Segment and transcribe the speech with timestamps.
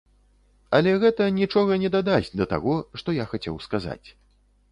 [0.77, 4.07] Але гэта нічога не дадасць да таго, што я хацеў сказаць.